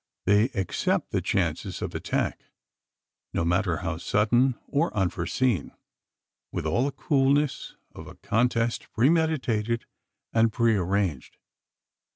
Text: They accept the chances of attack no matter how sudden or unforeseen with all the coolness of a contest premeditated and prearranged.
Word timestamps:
They 0.25 0.45
accept 0.55 1.11
the 1.11 1.21
chances 1.21 1.79
of 1.79 1.93
attack 1.93 2.41
no 3.35 3.45
matter 3.45 3.77
how 3.85 3.97
sudden 3.97 4.55
or 4.67 4.91
unforeseen 4.97 5.73
with 6.51 6.65
all 6.65 6.85
the 6.85 6.91
coolness 6.91 7.75
of 7.93 8.07
a 8.07 8.15
contest 8.15 8.91
premeditated 8.93 9.85
and 10.33 10.51
prearranged. 10.51 11.37